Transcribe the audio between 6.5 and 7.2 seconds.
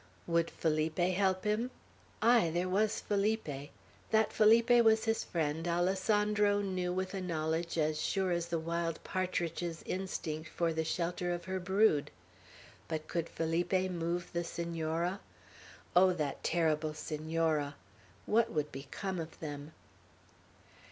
knew with